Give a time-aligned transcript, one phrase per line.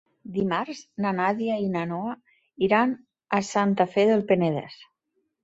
[0.35, 2.15] Dimarts na Nàdia i na Noa
[2.69, 2.97] iran
[3.41, 4.83] a Santa Fe del Penedès.